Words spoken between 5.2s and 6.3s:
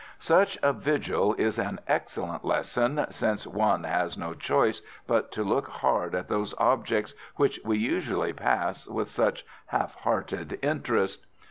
to look hard at